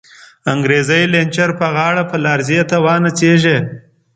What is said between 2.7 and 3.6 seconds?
وایی نڅیږی